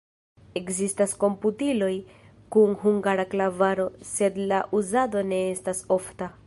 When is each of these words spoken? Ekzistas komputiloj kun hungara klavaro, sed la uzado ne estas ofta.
Ekzistas 0.59 1.11
komputiloj 1.23 1.91
kun 2.57 2.73
hungara 2.87 3.29
klavaro, 3.35 3.89
sed 4.15 4.43
la 4.53 4.67
uzado 4.81 5.27
ne 5.33 5.45
estas 5.57 5.89
ofta. 6.01 6.37